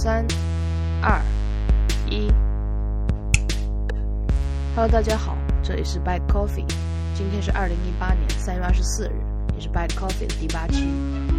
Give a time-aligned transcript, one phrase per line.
[0.00, 0.24] 三、
[1.02, 1.20] 二、
[2.08, 2.32] 一。
[4.76, 6.64] Hello，大家好，这里是 Bad Coffee，
[7.16, 9.20] 今天是二零一八年三月二十四日，
[9.56, 10.84] 也是 Bad Coffee 的第八期。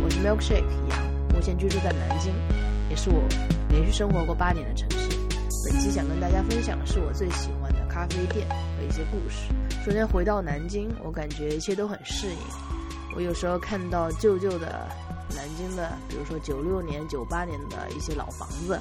[0.03, 0.99] 我是 Milkshake 杨，
[1.33, 2.33] 目前居住在南京，
[2.89, 3.23] 也是我
[3.69, 5.17] 连续生活过八年的城市。
[5.63, 9.53] 本期想跟大家分享的是我最喜欢的咖啡店和一些故事。
[9.85, 12.37] 首先回到南京，我感觉一切都很适应。
[13.15, 14.85] 我有时候看到旧旧的
[15.35, 18.79] 南京的，比如说九六年、九八年的一些老房子，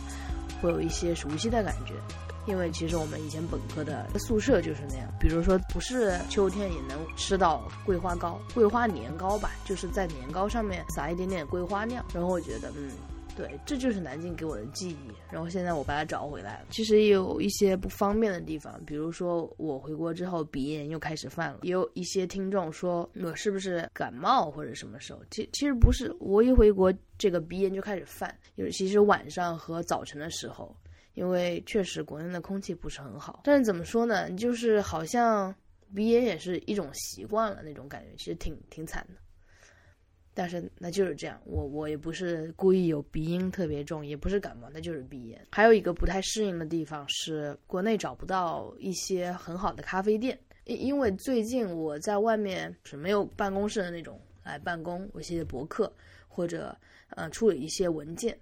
[0.61, 1.95] 会有一些熟悉的感觉。
[2.47, 12.91] 因为其实我们以前本科的宿舍就是那样，比如说不是秋天也能吃到桂花糕、桂花年糕吧，就是在年糕上面撒一点点桂花酿，然后我觉得嗯。
[13.39, 15.13] 对，这就是南京给我的记忆。
[15.31, 16.67] 然后现在我把它找回来了。
[16.71, 21.61] 其实也有一些不方便的地方，比如说我回国之后鼻炎又开始犯了。
[21.63, 25.21] 也有一些听众说我是不是感冒或者什么时候？
[25.31, 30.77] 其其实不是，我一回国这个鼻炎就开始犯，尤其是晚上和早晨的时候，
[31.15, 33.43] 因为确实国内的空气不是很好。
[33.45, 34.29] 但是怎么说呢？
[34.33, 35.55] 就是好像
[35.95, 39.21] 鼻炎也是一种习惯了那种感觉，其实挺挺惨的。
[40.39, 45.45] 但是那就是这样，我我也不是故意有鼻音特别重，也不是感冒，那就是鼻炎。
[45.51, 55.93] 还有一个不太适应的地方是，国内找不到一些很好的咖啡店，因因为最近我在外面是没有办公室的那种来办公，我写博客
[56.29, 56.73] 或者
[57.17, 58.39] 呃处理一些文件，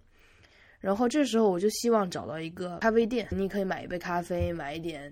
[0.81, 5.11] 然后这时候我就希望找到一个咖啡店，你可以买一杯咖啡，买一点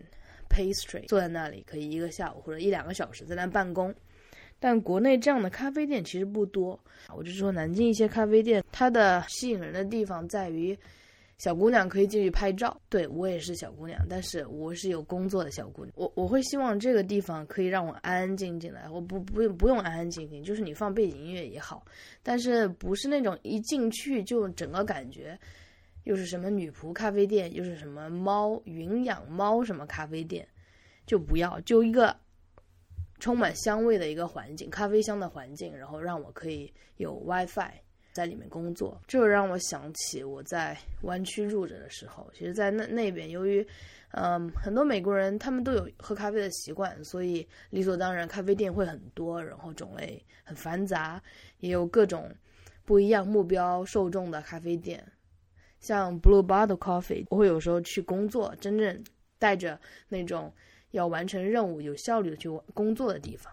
[0.51, 3.95] pastry，坐在那里可以一个下午或者一两个小时在那办公。
[4.65, 6.81] 但国内这样的咖啡店其实不多，
[7.15, 10.75] 我就说南京一些咖啡店，它的吸引人的地方在于，
[11.37, 12.75] 小姑娘可以进去拍照。
[12.89, 15.93] 对我也是小姑娘，但是我是有工作的小姑娘。
[15.99, 21.85] 我我会希望这个地方可以让我安安静静的，我不不用不用安安静静，就是你放背景音乐也好，
[22.23, 25.39] 但是不是那种一进去就整个感觉，
[26.05, 30.49] 又是什么女仆咖啡店，又是什么猫云养猫什么咖啡店，
[31.05, 32.17] 就不要就一个。
[33.25, 37.71] 充满香味的一个环境，咖啡香的环境，然后让我可以有 WiFi
[38.13, 42.31] 在里面工作，这让我想起我在湾区住着的时候。
[42.35, 43.67] 其实，在那那边，由于，
[44.11, 51.19] 嗯，很多美国人他们都有喝咖啡的习惯，所以理所当然咖啡店会很多，然后种类很繁杂，
[51.61, 52.31] 也有各种
[52.85, 55.03] 不一样目标受众的咖啡店。
[55.81, 59.03] 像 Blue Bottle Coffee，我会有时候去工作，真正
[59.39, 59.81] 带着
[60.11, 60.53] 那种。
[60.95, 63.53] 要完成任务、有效率的去工作的地方，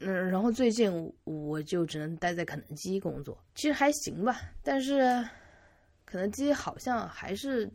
[0.00, 4.42] 嗯，然后最近我就只能待在肯德基工作，其实还行吧。
[4.62, 5.00] 但是
[6.04, 7.66] 肯德基好像还是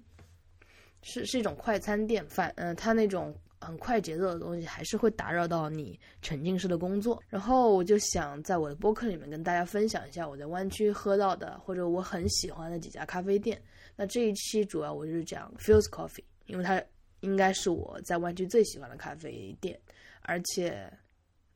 [1.01, 7.19] 是是一种快餐店，反嗯，它那种很快节奏的东西还是会打扰到你沉浸式的工作。
[7.29, 13.59] 然后我就想在我的播客里面跟大家分享一下我在湾区喝到的或者我很喜欢的几家咖啡店。
[13.95, 16.79] 那这一期主要我就是讲 Fuse Coffee，因为它。
[17.19, 19.79] 应该是我在湾区最喜欢的咖啡店，
[20.21, 20.91] 而且，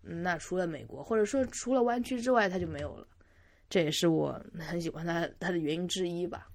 [0.01, 3.07] 那除了美国，或者说除了湾区之外，它就没有了。
[3.69, 6.50] 这也是我很喜欢它它的原因之一吧。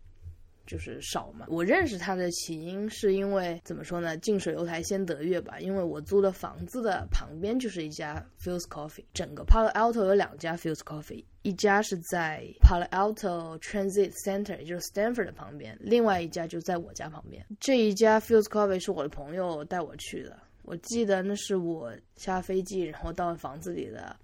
[0.67, 1.47] 就是少嘛。
[1.49, 4.17] 我认识它的起因是因为怎么说呢？
[4.19, 5.59] 近水楼台先得月吧。
[5.61, 17.47] 因为我租的房子的旁边就是一家 Feels Coffee，整个 Palo Alto 有两家 Feels Coffee，一家是在 Palo Alto Transit Center，也就是 Stanford 的旁边，另外一家就在我家旁边。
[17.61, 20.37] 这一家 Feels Coffee 是我的朋友带我去的。
[20.63, 24.17] 我记得那是我下飞机，然后到房子里的，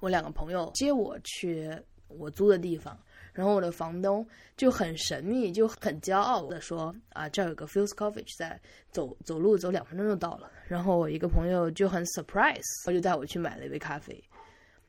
[0.00, 1.70] 我两个朋友接我去
[2.08, 2.94] 我租的地方。
[3.36, 4.26] 然后我的房东
[4.56, 8.58] 就很神秘，就很骄傲的说：“啊，这儿有个 Fuse Coffee，在
[8.90, 14.24] 走走路走两分钟就到了。”然后我一个朋友就很 surprise，他就带我去买了一杯咖啡。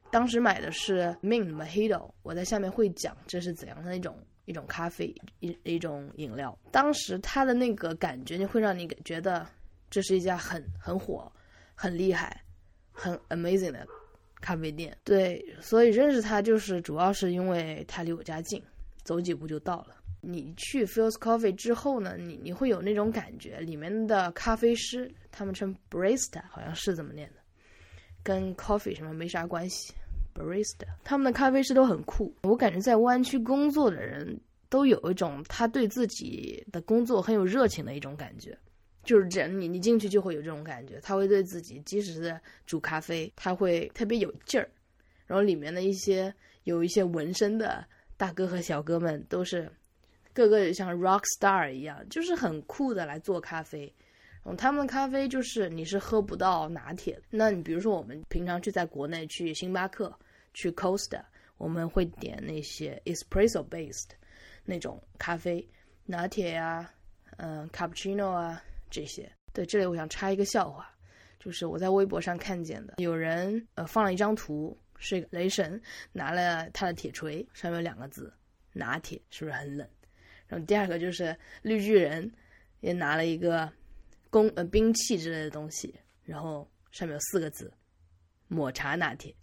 [0.09, 6.57] 当时买的是 Mint Mojito，我在下面会讲这是怎样的一种一种咖啡一一种饮料。
[6.71, 9.45] 当时它的那个感觉就会让你觉得
[9.89, 11.29] 这是一家很很火、
[11.75, 12.41] 很厉害、
[12.93, 13.85] 很 amazing 的。
[14.41, 18.61] 咖啡店对，所以认识他就是主要是因为他离我家近，
[19.03, 19.95] 走几步就到了。
[20.19, 27.35] 你去 Feels Coffee 之后呢，你你会有那种感觉，里面的咖啡师他们称 barista，好像是这么念的，
[28.23, 29.93] 跟 coffee 什么没啥关系
[30.33, 30.85] ，barista。
[31.03, 34.39] 他们的咖啡师都很酷，我感觉在湾区工作的人
[34.69, 38.57] 都有一种他对自己的工作很有热情的一种感觉。
[39.07, 44.69] 就是人，你你进去就会有这种感觉，他会对自己，即使是煮咖啡，他会特别有劲儿。
[45.25, 46.31] 然后里面的一些
[46.65, 47.83] 有一些纹身的
[48.17, 49.71] 大哥和小哥们，都是
[50.33, 53.91] 个个像 rock star 一样，就是很酷的来做咖啡。
[54.43, 60.13] 然后他们的咖啡就是你是喝不到拿铁，那你比如说我们平常去在国内去星巴克、
[60.53, 61.21] 去 Costa，
[61.57, 64.09] 我们会点那些 espresso based。
[64.63, 65.65] 那种咖啡，
[66.05, 66.89] 拿铁呀，
[67.37, 69.31] 嗯，cappuccino 啊这些。
[69.53, 70.89] 对，这里我想插一个笑话，
[71.39, 75.81] 就是我在微博上看见的，有人呃放了一张图，是雷神
[76.11, 78.31] 拿了他的铁锤，上面有两个字
[78.73, 79.87] “拿铁”，是不是很冷？
[80.47, 82.31] 然后第二个就是绿巨人
[82.81, 83.71] 也拿了一个
[84.29, 85.93] 弓呃兵器之类的东西，
[86.23, 87.71] 然后上面有四个字
[88.47, 89.33] “抹茶拿铁”。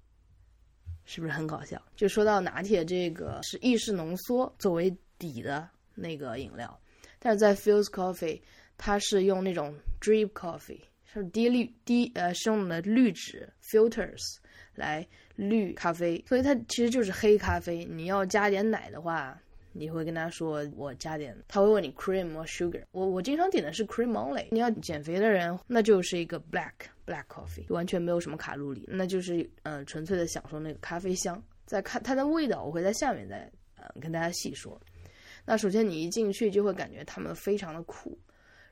[1.06, 1.82] 是不是很搞笑？
[1.94, 6.80] 就说到拿铁这个是意式浓缩作为底的那个饮料，
[7.18, 8.40] 但是在 Fuse Coffee，
[8.76, 14.36] 它是用那种 drip coffee，是低滤低呃是用的滤纸 filters
[14.74, 15.06] 来
[15.36, 17.84] 滤咖啡，所以它其实就是黑咖啡。
[17.84, 19.38] 你要加点奶的话。
[19.76, 22.80] 你会跟他说我加点，他会问你 cream or sugar。
[22.92, 24.46] 我我经常点的是 cream only。
[24.52, 26.70] 你要减肥的人，那就是一个 black
[27.04, 31.42] black coffee，完全没有什么卡路里，那就是嗯纯粹的享受那个咖啡香。
[31.66, 34.80] 再看它的味道，我会在下面再嗯跟大家细说。
[35.44, 38.16] 那首先你一进去就会感觉它们非常的苦，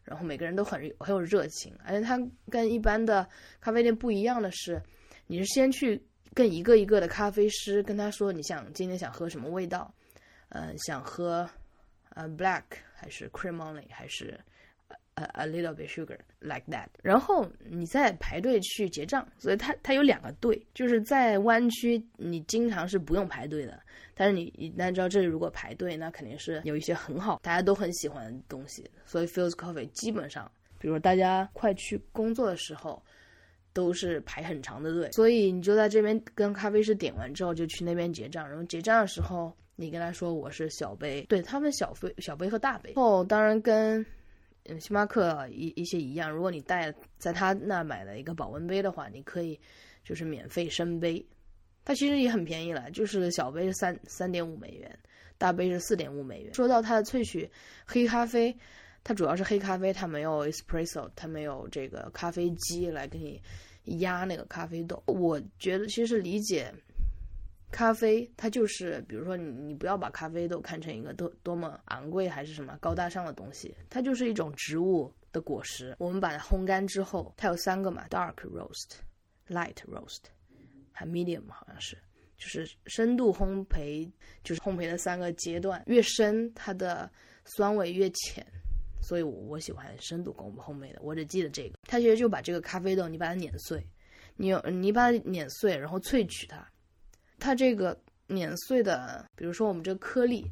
[0.04, 2.19] 然后每个人都很很有热情，而且它
[2.50, 3.28] 跟一般的
[3.60, 4.82] 咖啡店不一样的是，
[5.26, 6.02] 你是先去
[6.34, 9.93] 跟一个一个的咖啡师跟他说你想今天想喝什么味道。
[10.54, 11.49] 嗯，想喝，
[12.10, 12.64] 呃，black
[12.94, 14.38] 还是 cream only 还是
[15.14, 16.87] ，a a little bit sugar like that。
[17.03, 23.81] 然后你再排队去结账，所以它它有两个队，就是在湾区你经常是不用排队的，
[24.14, 28.88] 但是你一旦知道这里如果排队，那肯定是有一些很好，大家都很喜欢的东西。
[29.05, 33.03] 所以 Fuse Coffee 基本上，比如大家快去工作的时候，
[33.73, 39.53] 都是排很长的队，所以你就在这边跟咖啡师点完之后，就去那边结账，然后结账的时候。
[39.75, 42.93] 你跟他说我是小杯，对他们小杯、小杯和大杯。
[42.94, 44.05] 后当然跟
[44.64, 49.59] 嗯星巴克一一些一样，如果你带在他那买了一个保温杯的话，你可以
[50.05, 51.25] 就是免费升杯。
[51.85, 54.99] 它其实也很便宜了，就是小杯是三三点五美元，
[55.37, 56.55] 大杯是四点五美元。
[56.55, 57.50] 说到它的萃取
[57.85, 58.56] 黑咖啡，
[59.03, 63.19] 它主要是黑咖啡，它没有 espresso，它没有这个咖啡机来给
[63.82, 65.03] 你压那个咖啡豆。
[65.06, 66.73] 我觉得其实理解。
[67.72, 75.96] 咖啡，它就是，比如说你，你不要把咖啡豆看成一个多多么昂贵还是什么高大上的东西，它就是一种植物的果实。
[75.98, 78.98] 我们把它烘干之后，它有三个嘛，dark roast、
[79.48, 80.20] light roast，
[80.92, 81.96] 还 medium 好像是，
[82.36, 84.08] 就是深度烘焙，
[84.44, 87.10] 就是烘焙的三个阶段，越深它的
[87.46, 88.46] 酸味越浅，
[89.00, 91.00] 所以我我喜欢深度烘烘焙的。
[91.00, 93.82] 我只记得这个，它其实就把这个咖啡豆你把它碾碎，
[94.36, 96.69] 你你把它碾碎，然后萃取它。
[97.43, 97.99] 它这个
[98.29, 100.49] 碾碎的，比如说我们这个颗粒，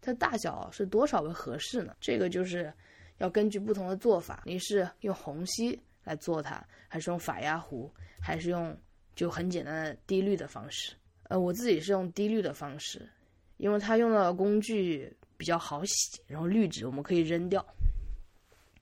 [0.00, 1.94] 它大小是多少为合适呢？
[2.00, 2.72] 这个就是
[3.18, 7.92] 要根据不同的做法，你是用虹吸来做它，还是用法压壶，
[8.22, 8.74] 还是用
[9.14, 10.94] 就很简单的滴滤的方式？
[11.24, 13.06] 呃，我自己是用滴滤的方式，
[13.58, 17.62] 因为它用的工具比较好洗，然后滤纸我们可以扔掉，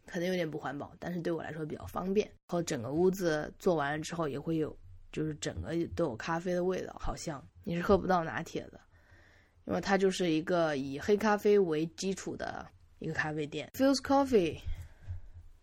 [0.07, 2.25] 可能有点不环保，但是对我来说比较方便。
[2.29, 4.75] 然后整个屋子做完了之后也会有。
[5.13, 8.81] 就是整个都有咖啡的味道，好像你是喝不到拿铁的，
[9.65, 12.67] 因为它就是一个以黑咖啡为基础的
[12.99, 13.71] 一个咖啡店。
[13.75, 14.59] Fuse Coffee，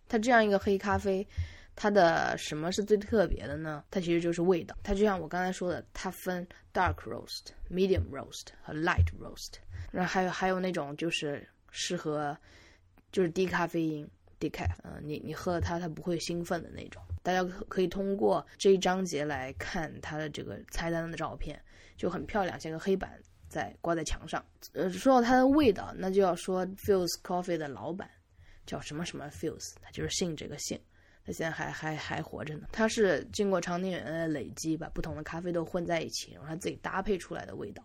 [0.08, 1.28] 它这样一个黑咖啡，
[1.76, 3.84] 它的什么是最特别的呢？
[3.92, 4.76] 它其实就是味道。
[4.84, 9.54] 它就像我刚才说的，它分 Dark Roast、Medium Roast 和 Light Roast，
[9.92, 12.38] 然后还有还有那种就是适合
[13.12, 14.10] 就是低咖啡因。
[14.40, 17.02] decaf，嗯，你你喝了它，它不会兴奋的那种。
[17.24, 21.60] 大家可以通过这一章节来看它的这个菜单的照片，
[21.98, 24.46] 就很漂亮，像个黑板在挂在墙上。
[24.74, 28.08] 呃，说到它的味道，那就要说 Fuse Coffee 的老板
[28.66, 30.80] 叫什么什么 Fuse，他就是姓这个姓，
[31.26, 32.68] 他现在还还还活着呢。
[32.72, 37.84] 他是经过长年的累积，把不同的咖啡豆混在一起，然后他自己搭配出来的味道。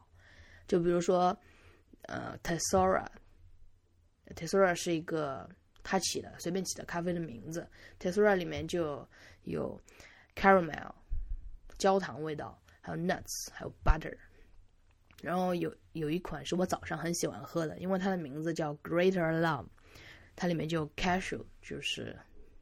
[0.66, 1.35] 就比如说，
[2.02, 5.49] 呃，Tesora，Tesora 是一个。
[5.82, 7.66] 他起的随便起的咖啡的名字
[7.99, 9.06] ，Tesora 里面就
[9.44, 9.80] 有
[10.37, 10.92] caramel
[11.78, 14.16] 焦糖味道，还有 nuts，还有 butter。
[15.22, 19.66] 然后有有一款是我早上很喜欢喝的，因为它的名字叫 Greater Love，
[20.34, 22.18] 它里面就有 cashew，就是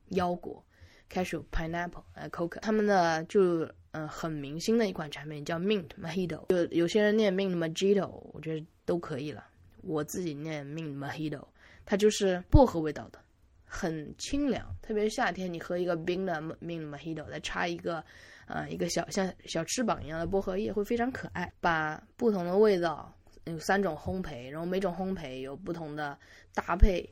[0.09, 0.65] 腰果
[1.09, 2.59] ，cashew pineapple，呃 coca。
[2.59, 9.47] 他们的就嗯很明星的一款产品叫 mint mojito，就有些人念 mint mojito，我觉得都可以了，
[9.83, 11.47] 我自己念 mint mojito。
[11.91, 13.19] 它就是薄荷味道的，
[13.65, 18.05] 很清凉，特别是夏天，你喝一个冰的 mint mojito，再插一个，
[18.47, 21.51] 呃，一个小像小翅膀一样的薄荷叶，会非常可爱。
[21.61, 23.11] 把不同的味道
[23.45, 26.19] 有三种烘焙，然后每种烘焙有不同的
[26.53, 27.09] 搭配，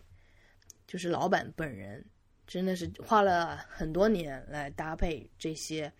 [0.87, 2.04] 就是老板本人
[2.47, 5.90] 真的是花了很多年来搭配这些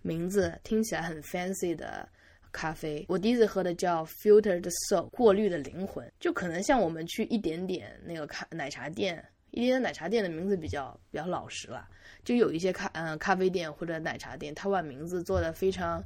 [0.00, 2.08] 名字听起来很 fancy 的
[2.52, 3.04] 咖啡。
[3.08, 11.88] 我第一次喝的叫 Filtered Soul，过滤的灵魂，就可能像我们去一点点那个咖奶茶店，一点点奶茶店的名字比较比较老实了。
[12.24, 16.02] 就有一些咖嗯咖啡店或者奶茶店，它把名字做的非常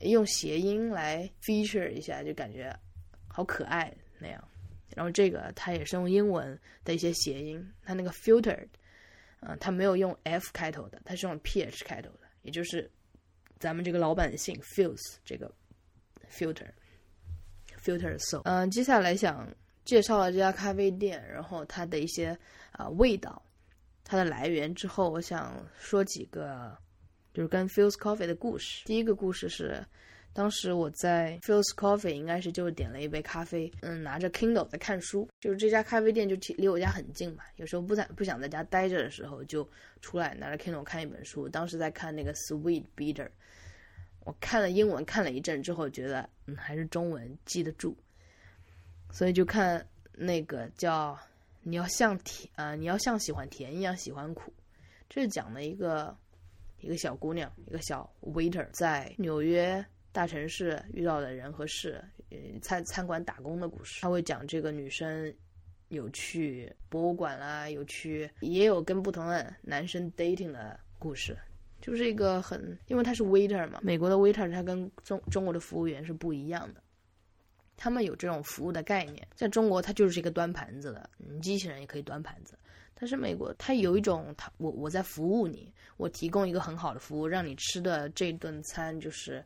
[0.00, 2.74] 用谐音来 feature 一下，就感觉
[3.26, 4.42] 好可爱那样。
[4.94, 8.68] 然后这个它也是用英文的一些谐音，它那个 filtered，
[9.40, 12.90] 嗯，它没有用 f 开头的，它是用 ph 开头的，也就是
[13.58, 15.52] 咱们这个老百姓 feels 这个
[16.30, 16.68] filter
[17.82, 18.40] filter so。
[18.44, 19.48] 嗯，接下来想
[19.84, 22.38] 介绍了这家咖啡店，然后它的一些
[22.72, 23.42] 啊味道，
[24.04, 26.76] 它的来源之后，我想说几个
[27.32, 28.84] 就是跟 Feels Coffee 的故事。
[28.84, 29.84] 第一个故事是。
[30.32, 35.26] 当时我在 Feels Coffee，应该是就点了一杯咖啡，嗯，拿着 Kindle 在看书。
[35.40, 39.66] 就是这家咖啡店就离我家很近嘛，有时候不在不想在家待着的时候，就
[40.02, 41.48] 出来拿着 Kindle 看一本书。
[41.48, 43.30] 当时在看那个 Sweet Bitter，
[44.26, 47.96] 我看了英文看了一阵之后，觉得嗯还是中文记得住，
[49.10, 51.18] 所以就看那个叫
[51.62, 54.52] 你要像甜啊，你要像喜欢甜一样喜欢苦，
[55.08, 56.14] 这是讲的一个
[56.80, 59.82] 一个小姑娘，一个小 Waiter 在纽约。
[60.12, 64.00] 大城市遇到的人和事，呃，餐餐馆打工的故事。
[64.00, 65.30] 他会讲这个女生
[65.88, 71.36] 有去博物馆啦，有去，也有跟不同的男生 dating 的故事。
[71.86, 76.82] 就是一个很，因为他是 waiter 嘛，美国的 waiter 他跟中中国的服务员是不一样的，
[77.76, 79.24] 他们有这种服务的概念。
[79.36, 82.58] 在中国，他就是一个端盘子的，嗯，机器人也可以端盘子。
[82.92, 89.44] 但是美国，他有一种，他我我在服务你，我提供一个很好的服务，让你吃的这顿餐就是。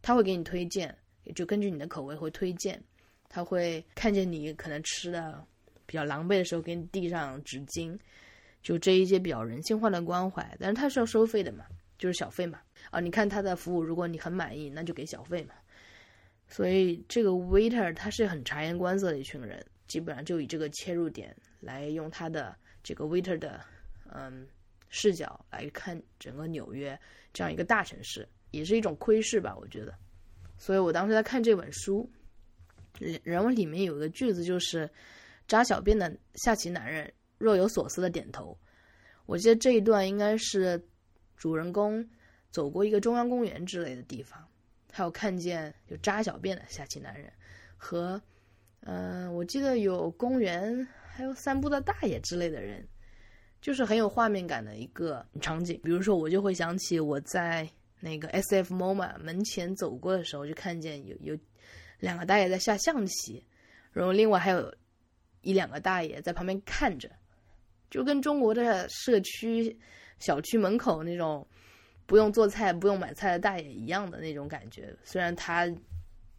[0.00, 2.80] 他会给你推荐，也就根据你的口味会推荐。
[3.28, 5.44] 他会看见你可能吃的
[5.86, 7.98] 比较狼狈的时候，给你递上纸巾，
[8.62, 10.56] 就这一些比较人性化的关怀。
[10.58, 11.64] 但是他是要收费的嘛，
[11.98, 12.60] 就是小费嘛。
[12.90, 15.54] 啊，你看他的服务，如果你很满意，那就给小费嘛。
[16.48, 23.60] 所以这个 waiter 他是很察言观色的一群人，基本上就以这个切入点来用他的这个 waiter 的
[24.12, 24.46] 嗯
[24.88, 26.98] 视角来看整个纽约
[27.32, 28.28] 这样一个大城市。
[28.50, 29.94] 也是一种窥视吧，我觉得。
[30.58, 32.06] 所以我当时在看这本书，
[32.98, 34.86] 人文里面有个句子，就是
[35.48, 37.10] “扎小辫的下棋男人
[37.42, 38.56] 若有所思的点头”。
[39.26, 40.82] 我记得这一段应该是
[41.36, 42.08] 主人公
[42.50, 44.42] 走过一个中央公园之类的地方，
[44.90, 47.32] 还有看见有扎小辫的下棋男人
[47.76, 48.20] 和，
[48.80, 52.86] 嗯，我记得有公园还有散步的大爷之类的人，
[53.60, 55.80] 就是很有画面感的一个场景。
[55.82, 57.68] 比如说，我就会想起我在。
[58.04, 61.38] 那个 S F MoMA 门前走过的时候，就看见有有
[62.00, 63.46] 两个大爷在下象棋，
[63.92, 64.74] 然后另外还有
[65.42, 67.08] 一两个大爷在旁边看着，
[67.92, 69.78] 就跟中国的社区
[70.18, 71.46] 小区门口那种
[72.06, 74.92] 不用做菜、不用买菜的大爷一样的那种感觉。
[75.04, 75.66] 虽然他，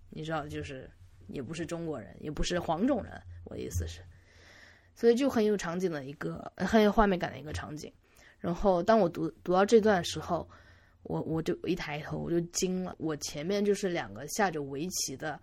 [0.10, 0.90] 你知道，就是
[1.28, 4.02] 也不是中国人，也不是黄种人，我的意思是，
[4.96, 7.94] 所以就很有场景的一个很有画面感的一个场景。
[8.40, 10.50] 然后当我读读到这段时候。
[11.06, 15.38] 我我就一抬头我就惊了，我前面就是两个下着围棋的，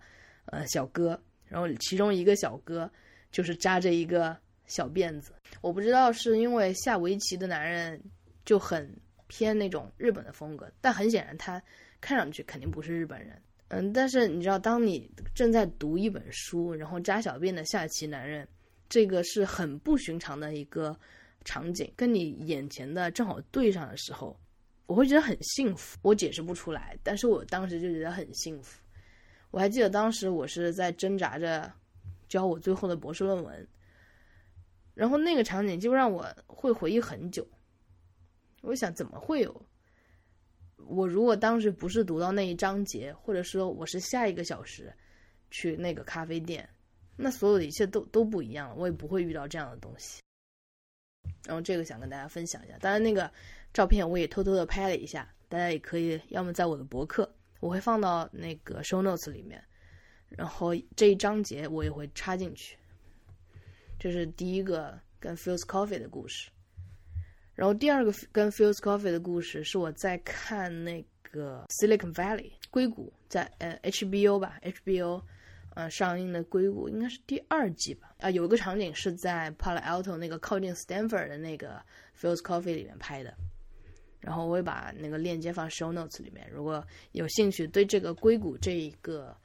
[0.45, 1.09] 呃小哥，
[1.45, 2.91] 然后其中一个小哥
[3.31, 4.35] 就是扎着一个
[4.71, 8.01] 小辫子，我不知道是因为下围棋的男人
[8.45, 8.89] 就很
[9.27, 11.61] 偏那种日本的风格，但很显然他
[11.99, 18.47] 看上去肯定不是日本人，嗯，但是你知道，当你正在读一本书，然后扎小辫的下棋男人，
[18.87, 20.97] 这个是很不寻常的一个
[21.43, 24.39] 场景，跟你眼前的正好对上的时候。
[24.87, 28.81] 我会觉得很幸福，我解释不出来，但是我当时就觉得很幸福。
[29.49, 31.71] 我还记得当时我是在挣扎着
[32.27, 33.67] 交我最后的博士论文，
[34.93, 37.47] 然后那个场景就让我会回忆很久。
[38.61, 39.65] 我想，怎么会有？
[40.87, 44.93] 我如果当时不是读到那一章节，或者说我是下一个小时
[45.49, 46.67] 去那个咖啡店，
[47.15, 50.21] 那所有的一切都都不一样了，我也不会遇到这样的东西。
[51.45, 53.31] 然后这个想跟大家分享一下，当然那个。
[53.73, 59.63] 照片我也偷偷的拍了一下，大家也可以要么在我的博客，我会放到那个 show notes 里面，
[60.27, 62.77] 然后这一章节我也会插进去。
[64.01, 66.49] 这是第一个跟 Feels Coffee 的故事，
[67.53, 75.21] 然后第二个跟 Feels Coffee 的故事是我在看那个 Silicon Valley 硅谷，在呃 HBO 吧，HBO
[75.75, 81.79] 呃上映的硅谷应该是第二季吧，啊有一个场景是在 Palo Alto 那个靠近 Stanford 的那个
[82.19, 83.31] Feels Coffee 里面拍的。
[84.19, 89.37] 然后我会把那个链接放 show notes 里面，如果有兴趣对这个硅谷这一个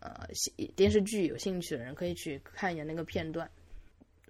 [0.00, 0.26] 呃
[0.74, 3.48] 电视剧有兴趣的人，可以去看一下那个片段。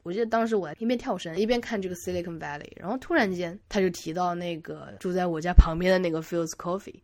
[0.02, 7.00] 我记得当时我一边跳绳一边看这个 Silicon Valley，然后突然间他就提到那个住在我家旁边的那个 Feels Coffee，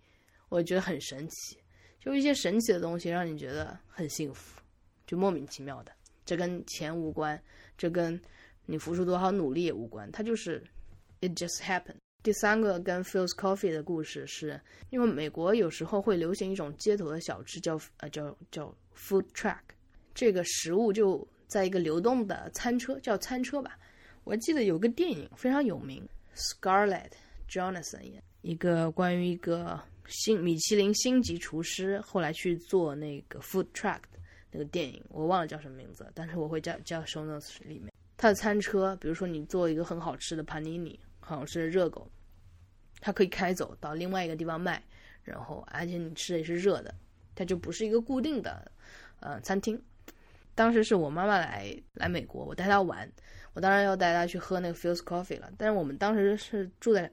[0.49, 1.59] 我觉得很神奇。
[2.01, 4.61] 就一些神奇的东西让你觉得很幸福，
[5.07, 5.93] 就莫名其妙的。
[6.25, 7.41] 这跟钱无关，
[7.77, 8.21] 这跟
[8.65, 10.63] 你付出多少努力也无关，它就是
[11.21, 11.97] it just happened。
[12.23, 14.61] 第三个跟 Feels Coffee 的故事是，
[14.91, 19.59] 因为美国有时候会流行一种街头的小吃，叫呃叫叫 food truck，
[20.15, 23.79] 这个食物就在一个流动的餐车，叫餐车吧。
[24.25, 27.13] 我记得有个电影非常有名，Scarlett
[27.49, 34.01] Johansson 演一个关于一个星米其林星级厨师后来去做那个 food truck
[34.51, 37.93] 那个电影，我忘了叫什么名字，但是我会叫叫 show notes 里面。
[38.17, 42.11] 他的餐车，比如说你做一个很好吃的 panini，好吃的热狗。
[42.99, 44.83] 它可以开走到另外一个地方卖，
[45.23, 46.95] 然后而且你吃的也是热的，
[47.35, 48.73] 它就不是一个固定的，
[49.21, 49.81] 呃，餐厅。
[50.57, 53.09] 当时是我妈妈来来美国，我带她玩，
[53.53, 55.53] 我当然要带她去喝那个 Feels Coffee 了。
[55.57, 57.09] 但是我们当时是住在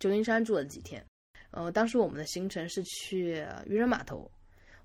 [0.00, 1.04] 旧金山住了几天，
[1.52, 4.28] 呃，当时我们的行程是去渔人码头，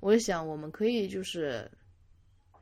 [0.02, 1.72] 我就想我们可以就是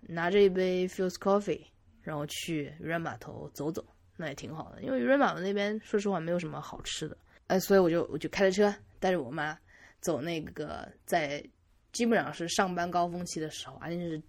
[0.01, 1.65] 拿着一杯 Feels Coffee，
[2.01, 3.83] 然后去渔人码头走走，
[4.15, 7.17] 那也挺好的，因为渔人码头那边说实话没有什么好吃的。
[7.47, 9.57] 呃，所以我就我就开着车带着我妈
[9.99, 11.43] 走那个在
[11.91, 14.21] 基本上是上班高峰期的时候，而且是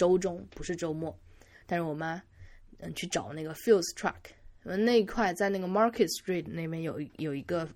[0.00, 1.14] 周中不是周末，
[1.66, 2.22] 但是我妈
[2.78, 4.14] 嗯去找那个 Feels Truck，
[4.62, 7.68] 那一块在那个 Market Street 那边有有一个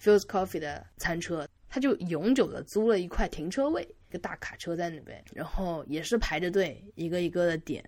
[0.00, 7.84] Feels Coffee 的餐车，他就永久的租了一块停车位，一个大卡车在那边，然后也是排着队一个一个的点。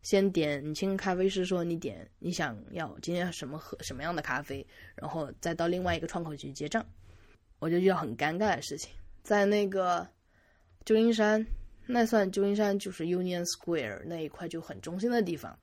[0.00, 6.82] 先点，你先跟咖啡师说你点你想要今天什么喝什么样的咖啡，然后再到另外一个窗口去结账。
[7.58, 10.06] 我就遇到很尴尬的事情，在那个
[10.84, 11.44] 旧金山，
[11.86, 15.58] 那算旧金山就是 Union Square 那一块就很中心的地方，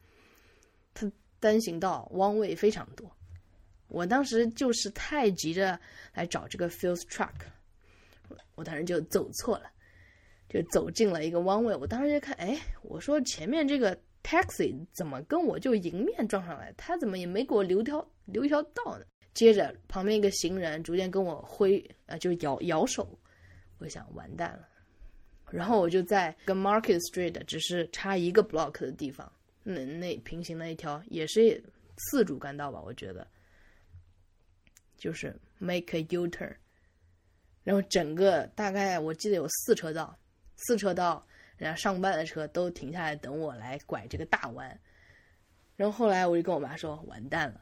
[0.94, 3.10] 它单行道弯位非常多。
[3.88, 5.80] 我当时就是太急着
[6.14, 7.34] 来找这个 Feels Truck，
[8.56, 9.70] 我当时就走错了，
[10.50, 11.76] 就走进了一个弯位。
[11.76, 13.98] 我当时就看，哎，我说前面这个。
[14.26, 16.74] taxi 怎么跟我就迎面撞上来？
[16.78, 19.04] 他怎么也没给我留条留一条道呢？
[19.34, 23.20] 接着旁边一个行人逐渐跟我挥呃就摇摇手，
[23.80, 24.66] 我想完蛋了。
[25.54, 31.64] 然后我就在跟 Market Street 只是差一个 block 的地方，那那平行的一条也是
[31.98, 32.82] 四主干道吧？
[32.84, 33.28] 我觉得
[34.98, 36.56] 就是 make a U turn，
[37.64, 40.18] 然后整个大概我记得有四车道，
[40.56, 41.26] 四车道。
[41.56, 44.78] 人家上班的车都停下来等我来拐这个大弯，
[45.76, 47.62] 然后后来我就跟我妈说完蛋了，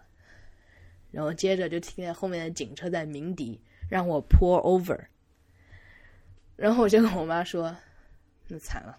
[1.11, 4.97] 然后接着就听见后面的警车在鸣笛，让我 pull over，
[6.61, 7.75] 然后我就跟我妈说，
[8.47, 8.95] 那惨了，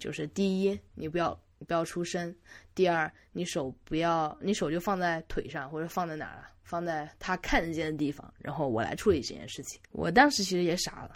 [0.00, 2.34] 就是第一你不要不要出声，
[2.74, 9.78] 第二你手不要你手就放在腿上或者放在哪儿了，放在他看得见的地方，然后我来处理这件事情。
[9.92, 11.14] 我当时其实也傻了。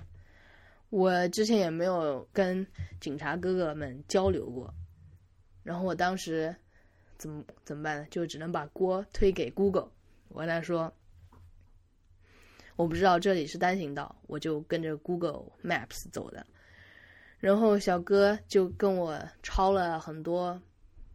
[0.91, 2.67] 我之前也没有跟
[3.01, 4.73] 警察哥哥们交流过，
[5.63, 6.55] 然后我当时
[7.17, 8.07] 怎么怎么办呢？
[8.11, 9.91] 就只能把锅推给 Google。
[10.29, 10.93] 我跟他说，
[12.79, 16.47] 我不知道这里是单行道，我就跟着 Google Maps 走的。
[17.41, 20.63] 然后小哥就跟我抄了很多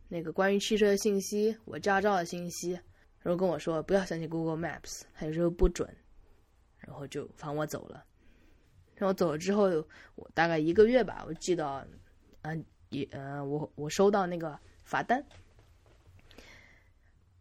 [0.10, 2.72] 那个关于汽车的信息，我驾照的信息，
[3.22, 5.90] 然后跟我说不要相信 Google Maps，他有时候不准，
[6.80, 8.04] 然后就放我走了。
[8.96, 9.70] 然后走了之后，
[10.16, 11.82] 我大概一个月吧，我记到，
[12.42, 15.26] 嗯，也，呃，我我收到那个罚单，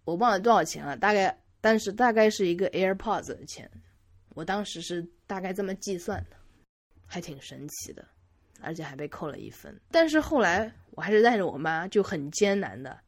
[0.05, 3.69] 我忘了多少钱了，大概，但是大概是一个 AirPods 的钱，
[4.35, 6.37] 我当时是大概这么计算的，
[7.07, 8.07] 还挺神奇的，
[8.61, 9.79] 而且还被扣了一分。
[9.91, 12.99] 但是后来我还是带着我妈，就很艰难的，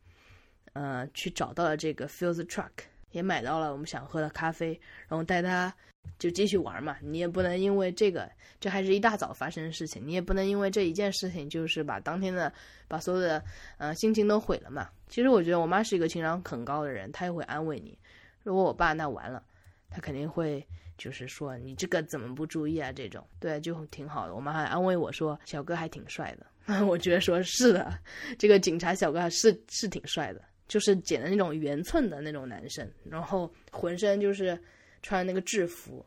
[0.73, 2.71] 呃，去找到了这个 Feels Truck。
[3.11, 4.73] 也买到了我们想喝的咖啡，
[5.07, 5.73] 然后带她
[6.19, 6.97] 就继续玩嘛。
[7.01, 12.53] 你也不能因为这个，这还是一大早发生的事情，你也不能因为这一件事情，就是把当天的
[12.89, 13.41] 把所有的
[13.79, 14.91] 呃心情都毁了嘛。
[15.07, 17.97] 其实我觉得我妈是一个情商很高的人，她也会安慰你。
[18.43, 19.41] 如果我爸那完了，
[19.89, 22.93] 他肯定会就是说你这个怎么不注意啊？
[22.93, 24.35] 这种对就挺好的。
[24.35, 27.99] 我妈还安慰我说小哥还挺帅的， 我觉得说是的，
[28.39, 30.41] 这个警察小哥还是是挺帅的。
[30.67, 34.59] 就是剪的那种圆寸的那种男生，然后浑身就是
[35.03, 36.05] 穿那个制服，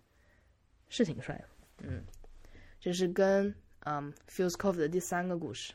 [0.89, 1.45] 是挺帅的。
[1.83, 2.03] 嗯，
[2.81, 5.73] 这是跟嗯 Feels Coffee 的第三个故事，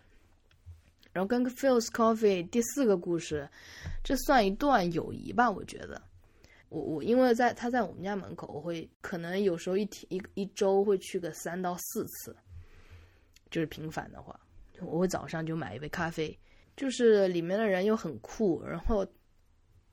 [1.12, 3.48] 然后跟 Feels Coffee 第四个故事，
[4.03, 5.48] 这算一段友谊吧？
[5.48, 6.03] 我觉得，
[6.72, 12.35] 我我因为在他在我们家门口，我会可能有时候一天一一周会去个三到四次，
[13.50, 14.40] 就是频繁的话，
[14.80, 16.37] 我会早上就买一杯咖啡。
[16.74, 19.06] 就是里面的人又很酷，然后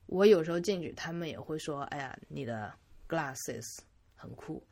[0.06, 2.72] 我有时候进去，他们也会说：“哎呀，你的
[3.06, 3.80] glasses
[4.14, 4.66] 很酷，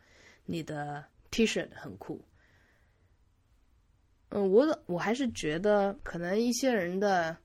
[0.47, 2.25] 你的 T 恤很酷。”
[4.31, 7.37] 嗯，我我还是觉得可能一些人的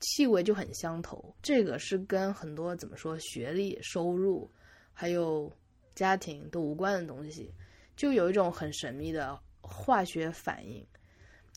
[0.00, 4.50] 气味就很相投，这个是跟很多怎么说学历、收入
[4.92, 5.50] 还有
[5.94, 7.52] 家庭都无关的东西，
[7.96, 10.84] 就有一种很神秘的化学反应，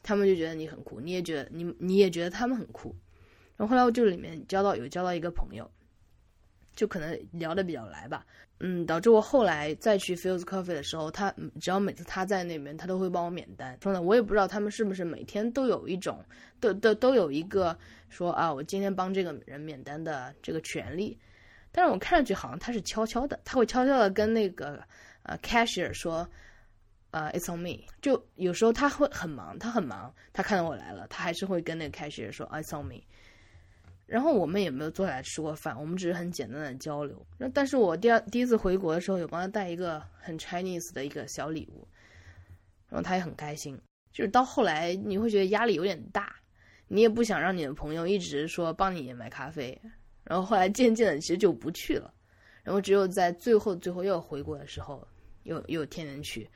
[0.01, 2.95] 他们就觉得你很酷，你也觉得你你也觉得他们很酷。
[3.55, 5.69] 然后后来我就里面交到有交到一个朋友，
[6.75, 8.25] 就可能聊得比较来吧，
[8.59, 13.77] 嗯，导致我后来再去 Feels Coffee 的时候，他只要每次他在那边，他都会帮我免单。
[13.81, 16.23] 说呢，我也不知道他们是不是每天都有一种，
[16.59, 17.77] 都都都有一个
[18.09, 21.17] 说啊，我今天帮这个人免单的这个权利。
[21.71, 24.79] 但是我看上去好像他是悄悄的，他会悄悄的跟那个
[25.23, 26.27] 呃 cashier 说，
[27.11, 27.83] 呃，it's on me。
[27.99, 33.01] 就有时候他会很忙，他很忙，他看到我来了，他还是会跟那个 cashier 说，it's on me。
[34.05, 37.25] 然后我们也没有坐下来吃过饭，我们只是很简单的交流。
[37.37, 41.87] 那但是我第二第一次回国的时候，有帮他带一个很 Chinese 的一个小礼物，
[42.89, 43.79] 然后他也很开心。
[44.11, 46.35] 就是到后来你会觉得压力有点大，
[46.87, 49.81] 你也不想让你的朋友一直说帮你买咖啡，
[50.23, 52.13] 然后后来渐渐的其实就不去了，
[52.61, 55.07] 然后只有在最后最后又回国的时候，
[55.43, 56.47] 又又天天去，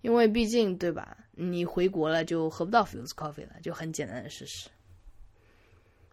[0.00, 1.16] 因为毕竟对吧？
[1.32, 4.68] 你回国了就喝不到 Fuse Coffee 了，就很简单的事实，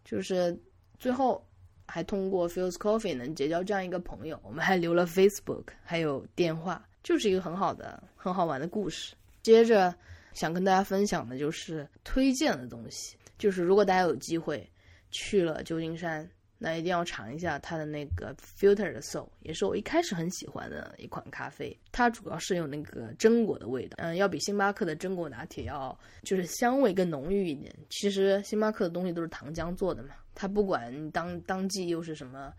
[0.04, 0.56] 就是。
[1.02, 1.44] 最后
[1.88, 9.16] 还通过 Feels Coffee 能结交这样一个朋友，我们还留了 Facebook，还有电话，就是一个很好的、很好玩的故事。
[9.42, 9.92] 接着
[10.34, 14.70] 想跟大家分享的就是推荐的东西，就是如果大家有机会
[15.10, 16.30] 去了旧金山。
[16.63, 21.76] 那一定要尝一下它的那个 filter 的 soul，也是我一开始很喜欢的一款咖啡。
[21.91, 27.76] 它主要是有那个榛果的味道，嗯，要比星巴克的榛果拿铁要就是香味更浓郁一点。
[27.89, 32.54] 其实星巴克的东西都是糖浆做的嘛，它不管当当季又是什么，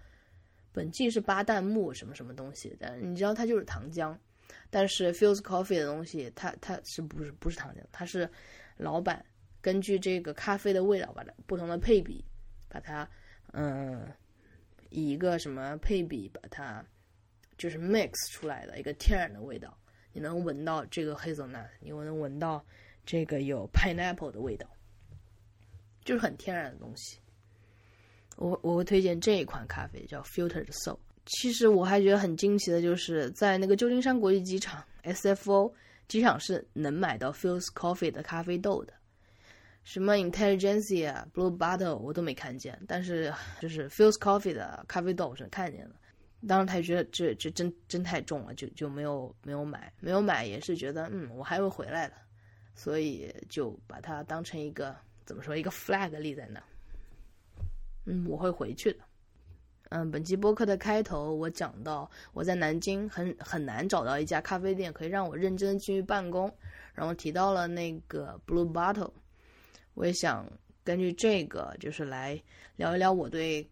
[0.73, 4.19] 本季是巴旦木什么什么东西，但你知道它就是糖浆。
[4.69, 7.79] 但是 Feels Coffee 的东西，它它是不是不是糖浆？
[7.93, 8.29] 它是
[8.77, 9.25] 老板
[9.61, 12.25] 根据这个咖啡的味道把它不同的配比
[12.69, 13.09] 把它。
[13.53, 14.07] 嗯，
[14.91, 16.85] 以一个什么配比把它
[17.57, 19.77] 就是 mix 出来的一个天然的味道，
[20.13, 22.65] 你能闻到这个 hazelnut，你能闻到
[23.05, 24.67] 这个有 pineapple 的味道，
[26.05, 27.19] 就是很天然的东西。
[28.37, 30.99] 我我会推荐这一款咖啡叫 Filtered Soul。
[31.27, 35.73] 其实我还觉得很惊奇的就是在那个旧金山国际机场 SFO
[36.09, 38.95] 机场是能买到 Fuse Coffee 的咖啡豆的。
[39.85, 45.97] 什么 Intelligence 啊、Blue Bottle 我都没看见，但是就是 Feels Coffee 的咖啡豆我是看见了。
[46.47, 52.15] 当时他觉得这这真真太重了，就就没有没有买，没有买也是觉得嗯我还会回来的，
[52.75, 56.63] 所以就把它当成一个怎么说一个 flag 立在那。
[58.07, 58.99] 嗯，我会回去的。
[59.91, 66.53] 嗯，本期播客的开头我讲到我在南京很很难找到一家咖啡店可以让我认真去办公，
[66.95, 69.13] 然后提到了那个 Blue Bottle。
[69.95, 70.51] 我也想
[70.85, 72.41] 根据这个，就是来
[72.77, 73.69] 聊一聊我对，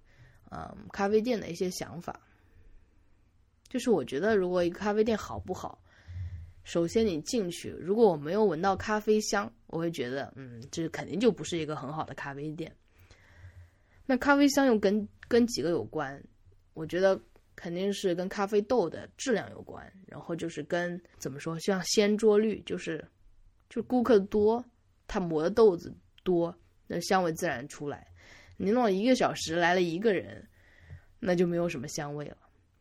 [0.51, 2.21] 嗯，咖啡店的一些想法。
[3.69, 5.81] 就是我觉得，如果一个咖啡店好不好，
[6.65, 12.75] 首先你进去，如果我没有闻到咖啡香，我会觉得，嗯，这肯定就不是一个很好的咖啡店。
[14.07, 16.21] 那咖啡香又跟跟几个有关？
[16.75, 17.21] 我觉得
[17.55, 23.07] 肯定是跟咖啡豆的质量有关，然后就是跟怎么说，像掀桌率，就是
[23.69, 24.65] 就顾客多，
[25.07, 25.95] 他磨的豆子。
[26.23, 26.55] 多，
[26.87, 28.07] 那香味自然出来。
[28.57, 30.47] 你弄了一个小时，来了一个人，
[31.19, 32.37] 那就没有什么香味了。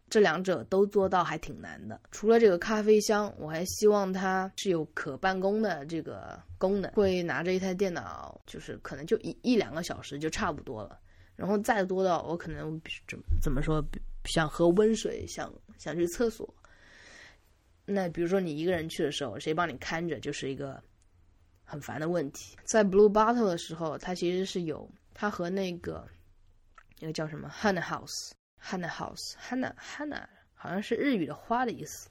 [0.10, 2.02] 这两者都做到还挺难的。
[2.12, 11.00] 除了这个咖啡香，我还希望它是有可办公的这个功能，会拿着一台电脑，就是可能就一一两个小时就差不多了。
[11.36, 13.82] 然后再多到我可能怎怎么说，
[14.26, 16.54] 想喝温水，想想去厕所。
[17.86, 20.84] 那比如说你一个人去的时候，谁帮你看着，就是一个。
[21.70, 26.04] 很烦的问题，在 Blue Bottle 的时候，它其实是有它和那个
[27.00, 32.10] 那个叫什么 hanna house hanna house hanna hanna 好像是日语的花的意思，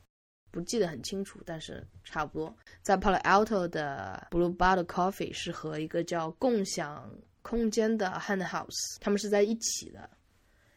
[0.53, 2.57] 不记得很清楚，但是差不多。
[2.83, 10.09] 在 Palo Alto 的 Blue Bottle Coffee 是和一个叫共享空间的 Hana House，他们是在一起的，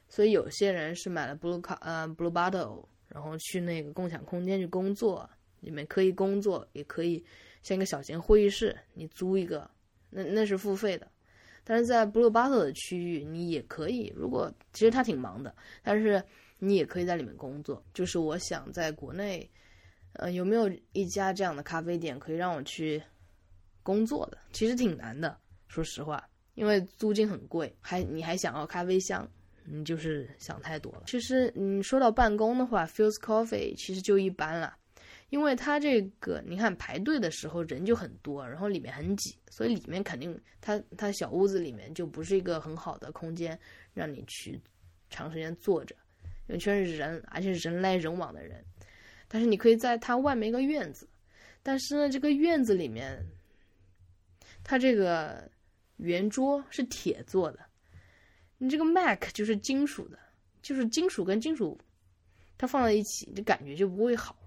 [0.10, 7.24] 所以有些人是买了 Blue 卡呃 Blue Bottle，然后去那个共享空间去工作，里面可以工作，也可以。
[7.62, 9.70] 像一个小型会议室，你租一个，
[10.10, 11.08] 那那是付费的。
[11.64, 14.12] 但是在 Blue Bottle 的区域，你也可以。
[14.16, 16.22] 如果其实他挺忙的，但是
[16.58, 17.84] 你也可以在里面工作。
[17.94, 19.48] 就是我想在国内，
[20.14, 23.02] 呃，有没有一家这样的咖啡店可以让我去
[23.84, 24.38] 工作的？
[24.52, 29.30] 其实挺难的，说实话，因为租金很贵，还你还想要咖啡香，
[29.64, 31.04] 你就是想太多了。
[31.06, 34.76] 其实你说到办公的话，Feels Coffee 其实就一般了。
[35.32, 43.58] 因为它这个你看排队的时候人就很多，然后里面很挤，所以里面肯定它它小屋子里面就不是一个很好的空间
[43.94, 44.60] 让你去
[45.10, 45.96] 长时间坐着，
[46.48, 48.64] 因为全是人，而且是人来人往的人。
[49.30, 51.08] 但是你可以在它外面一个院子，
[51.64, 53.26] 但是呢这个院子里面，
[54.66, 55.50] 它这个
[55.96, 57.60] 圆桌是铁做的，
[58.58, 60.20] 你这个 Mac 就是金属的，
[60.62, 61.80] 就是金属跟金属。
[62.58, 64.38] 它放在一起，这感觉就不会好。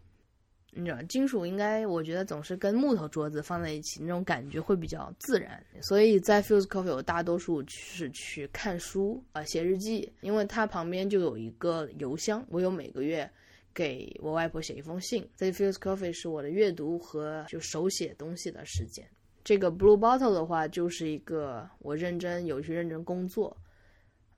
[0.77, 5.65] 你知道，金属应该，我觉得总是跟木头桌子放在一起，那种感觉会比较自然。
[5.81, 13.31] 所以在 Fuse Coffee，我大多数是去看书啊，写日记，因为它旁边就有一个邮箱，我有每个月
[13.73, 15.25] 给我外婆写一封信。
[15.37, 19.09] 在 Fuse Coffee 是我的阅读和就手写东西的时间。
[19.45, 23.57] 这个 Blue Bottle 的话，就是一个我认真有去认真工作，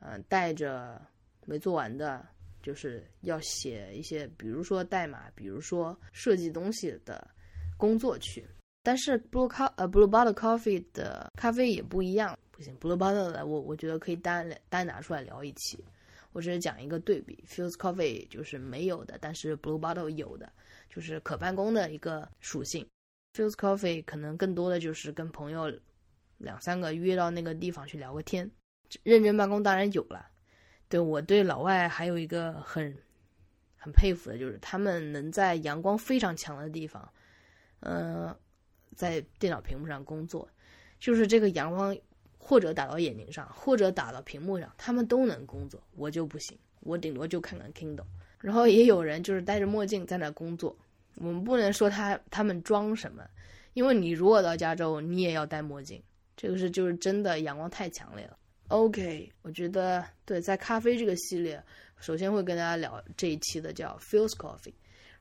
[0.00, 1.00] 嗯，带着
[1.46, 2.26] 没做完的。
[2.66, 7.30] 就是要写一些，比如说代码，比如说设计东西的
[7.76, 8.44] 工作去。
[8.82, 15.78] 但是 Blue Co 呃 Blue Bottle Coffee 的咖啡也不一样，不行，Blue Bottle 的我我觉得可以单单拿出来聊一期。
[16.32, 20.52] 我只是讲一个对比，Fuse Coffee 就是没有的，但是 Blue Bottle 有的，
[20.90, 22.84] 就是可办公的一个属性。
[23.34, 25.72] Fuse Coffee 可能更多的就是跟朋友
[26.38, 28.50] 两三个约到那个地方去聊个天，
[29.04, 30.28] 认真办公当然有了。
[30.88, 32.96] 对我对老外还有一个很
[33.76, 37.08] 很佩服的，就是他们能在阳光非常强的地方，
[37.80, 38.34] 嗯，
[38.94, 40.48] 在电脑屏幕上工作，
[40.98, 41.96] 就是这个阳光
[42.38, 48.06] 或者打到眼睛上，或者打到屏幕上，他们都能工作，我就不行，我顶多就看看 Kindle。
[48.38, 50.76] 然后也有人就是戴着墨镜在那工作，
[51.16, 53.24] 我们不能说他他们装什么，
[53.72, 56.00] 因为你如果到加州，你也要戴墨镜，
[56.36, 58.36] 这个是就是真的阳光太强烈了。
[58.68, 61.62] OK，我觉得对，在咖啡这个系列，
[62.00, 64.74] 首先会跟大家聊这一期的叫 Feels Coffee，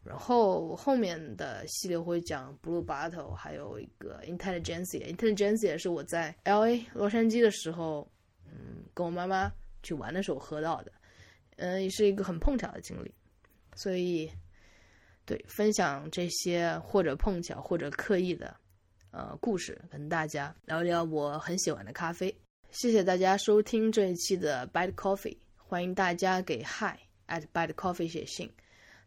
[0.04, 5.00] 然后后面的系列会讲 Blue Bottle，还有一个 Intelligence。
[5.00, 8.10] Intelligence 也是我在 LA 洛杉矶的时候，
[8.46, 9.52] 嗯，跟我妈妈
[9.84, 10.92] 去玩的时候喝到的，
[11.58, 13.14] 嗯，也是一个很碰巧的经历，
[13.76, 14.28] 所以
[15.24, 18.56] 对分享这些或者碰巧或者刻意的
[19.12, 22.36] 呃故事，跟大家聊聊我很喜欢的咖啡。
[22.76, 28.52] 谢谢大家收听这一期的 Bad Coffee，欢迎大家给 Hi at Bad Coffee 写信，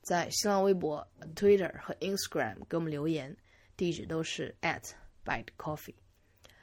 [0.01, 3.37] 在新浪微博、Twitter 和 Instagram 给我们留言，
[3.77, 5.93] 地址都是 at Bad Coffee。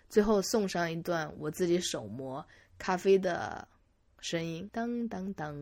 [0.10, 2.44] 最后送上一段我自己手磨
[2.80, 3.68] 咖啡的
[4.20, 5.56] 声音，当当当。